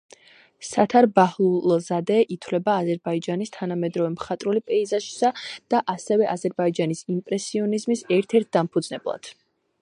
[0.67, 9.33] სათარ ბაჰლულზადე ითვლება აზერბაიჯანის თანამედროვე მხატვრული პეიზაჟის და ასევე აზერბაიჯანის იმპრესიონიზმის ერთ-ერთ დამფუძნებლად.